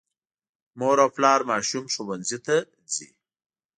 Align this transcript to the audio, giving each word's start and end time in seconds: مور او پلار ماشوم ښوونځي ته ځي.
مور 0.79 0.97
او 1.03 1.09
پلار 1.15 1.39
ماشوم 1.49 1.85
ښوونځي 1.93 2.39
ته 2.45 2.55
ځي. 2.93 3.07